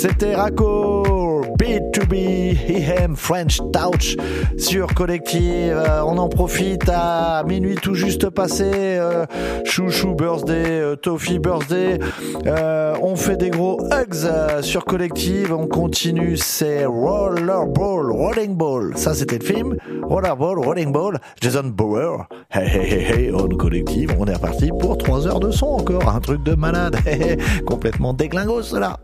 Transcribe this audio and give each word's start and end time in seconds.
C'était 0.00 0.34
Racco, 0.34 1.42
B2B, 1.58 2.56
Hem, 2.88 3.16
French 3.16 3.58
Touch 3.70 4.16
sur 4.56 4.94
Collective. 4.94 5.74
Euh, 5.76 6.02
on 6.06 6.16
en 6.16 6.30
profite 6.30 6.88
à 6.88 7.44
minuit 7.46 7.74
tout 7.74 7.92
juste 7.92 8.30
passé. 8.30 8.64
Euh, 8.72 9.26
Chouchou 9.66 10.14
Birthday, 10.14 10.80
euh, 10.80 10.96
Toffee 10.96 11.38
Birthday. 11.38 11.98
Euh, 12.46 12.94
on 13.02 13.14
fait 13.14 13.36
des 13.36 13.50
gros 13.50 13.78
hugs 13.92 14.24
euh, 14.24 14.62
sur 14.62 14.86
Collective. 14.86 15.52
On 15.52 15.66
continue, 15.66 16.38
c'est 16.38 16.86
Rollerball, 16.86 18.10
Rolling 18.10 18.56
Ball. 18.56 18.96
Ça, 18.96 19.12
c'était 19.12 19.36
le 19.36 19.44
film. 19.44 19.76
Rollerball, 20.02 20.60
Rolling 20.60 20.92
Ball. 20.92 21.18
Jason 21.42 21.64
Bauer. 21.64 22.26
Hey, 22.48 22.66
hey, 22.66 22.90
hey, 22.90 23.04
hey, 23.04 23.34
on 23.34 23.48
Collective. 23.48 24.16
On 24.18 24.24
est 24.24 24.34
reparti 24.34 24.70
pour 24.80 24.96
3 24.96 25.26
heures 25.26 25.40
de 25.40 25.50
son 25.50 25.66
encore. 25.66 26.08
Un 26.08 26.20
truc 26.20 26.42
de 26.42 26.54
malade. 26.54 26.96
Complètement 27.66 28.14
déglingos, 28.14 28.72
là. 28.72 28.98